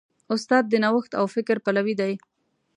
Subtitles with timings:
[0.33, 2.13] استاد د نوښت او فکر پلوی دی.